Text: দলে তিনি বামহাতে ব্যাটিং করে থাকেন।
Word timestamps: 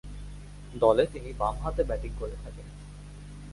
দলে 0.73 1.03
তিনি 1.05 1.29
বামহাতে 1.33 1.81
ব্যাটিং 1.83 2.11
করে 2.19 2.35
থাকেন। 2.43 2.67